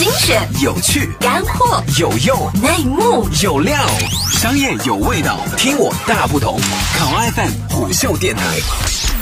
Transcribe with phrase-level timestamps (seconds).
[0.00, 3.76] 精选、有趣、干货、有用、内幕、有料，
[4.32, 6.58] 商业有味道，听我大不同。
[6.96, 9.19] 考 FM 虎嗅电台。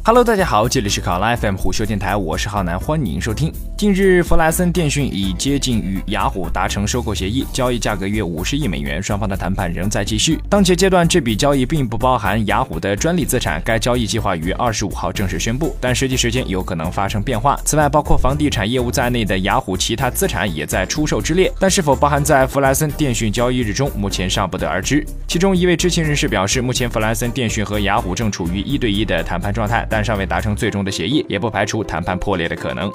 [0.00, 3.52] Hello，大家好，这里是考拉 FM 虎嗅电台，我是浩南，欢迎收听。
[3.76, 10.40] 近日，弗莱森电讯已接近与雅虎达成收购协议，交易价格约五十亿美元，双方的谈判仍在继续。
[10.48, 17.58] 当前阶段，这笔交易并不包含雅虎的专利资产，该交易计划于二十五号正式宣布，但实际时间有可能发生变化。
[17.64, 25.04] 此外，包括房地产业务在内的雅虎其他资产也在出售之列，但是否包含在弗莱森电讯交易日中，目前尚不得而知。
[25.28, 32.90] 其中一位知情人士表示，目前弗莱森电讯和雅虎正处于一对一的谈判状态，但尚未达成最终的协议，也不排除谈判破裂的可能。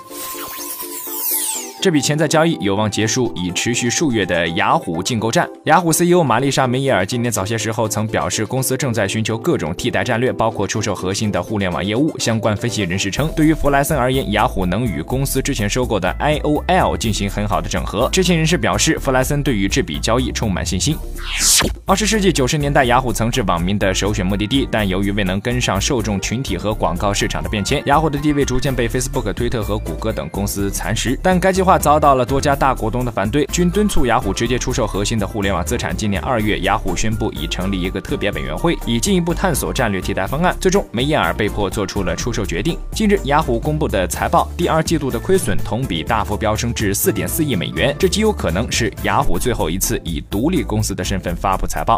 [1.88, 5.48] 这笔潜在交易有望结束已持续数月的雅虎竞购战。
[5.64, 12.14] 雅虎 CEO 玛丽莎·梅耶尔今年早些时候曾表示，公司正在寻求各种替代战略，包括出售核心的互联网业务。
[12.20, 18.10] 相关分析人士称，对于弗莱森而言，雅虎能与公司之前收购的 IOL 进行很好的整合。
[18.12, 20.94] 知情人士表示，弗莱森对于这笔交易充满信心。
[21.86, 31.18] 二十世纪九十年代，雅虎曾是网民的首选目的地，但由于未能跟上受众群体和广告市场的变迁，雅虎的地位逐渐被 Facebook、推特和谷歌等公司蚕食。
[31.24, 35.96] 但该计划遭到了多家大股东的反对，均敦促雅虎直接出售核心的互联网资产。
[35.96, 40.56] 今年二月，雅虎宣布已成立一个特别委员会，以进一步探索战略替代方案。
[40.60, 42.78] 最终，梅耶尔被迫做出了出售决定。
[42.92, 51.84] 近日，雅虎公布的财报，第二季度的亏损同比大幅飙升至四点四亿美元，这极有可能是雅虎最后一次以独立公司的身份发布财。
[51.84, 51.98] 报。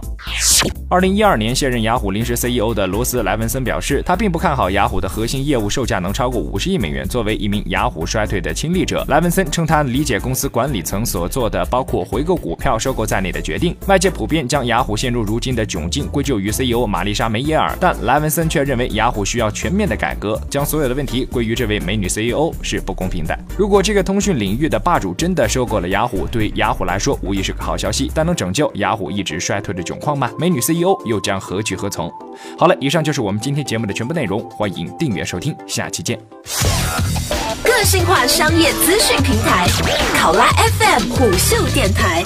[0.90, 7.08] 二零一二年卸任雅虎临时 CEO 的罗斯莱文森表示，他并不看好雅虎的核心业务售价能超过五十亿美元。
[7.08, 13.76] 作为一名雅虎衰退的亲历者，莱文森称他理解公司管理层所做的包括回购股票、收购在内的决定。
[13.88, 23.38] 外界普遍将雅虎陷入如今的窘境归咎于 CEO 玛丽莎·梅耶尔，但莱文森却认为雅虎需要全面的改革，将所有的问题归于这位美女 CEO 是不公平的。
[23.56, 30.32] 如果这个通讯领域的霸主真的收购了雅虎，对雅虎来说无疑是个好消息，但能拯救雅虎一直衰退的窘况吗？
[30.50, 32.12] 美女 CEO 又将何去何从？
[32.58, 36.20] 好了，以上就是我们今天节目的全部内容，欢迎订阅收听，下期见。
[37.64, 39.68] 个性化商业资讯平台，
[40.16, 40.48] 考拉
[40.80, 42.24] FM 虎嗅电台。